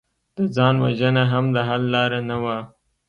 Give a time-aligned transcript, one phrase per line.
[0.35, 2.57] د ځان وژنه هم د حل لاره نه وه